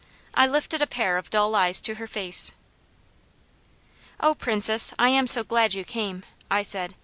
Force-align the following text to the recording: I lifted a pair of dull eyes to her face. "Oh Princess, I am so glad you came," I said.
I 0.33 0.47
lifted 0.47 0.81
a 0.81 0.87
pair 0.87 1.17
of 1.17 1.29
dull 1.29 1.53
eyes 1.53 1.79
to 1.81 1.93
her 2.01 2.07
face. 2.07 2.53
"Oh 4.19 4.33
Princess, 4.33 4.95
I 4.97 5.09
am 5.09 5.27
so 5.27 5.43
glad 5.43 5.75
you 5.75 5.85
came," 5.85 6.23
I 6.49 6.63
said. 6.63 6.95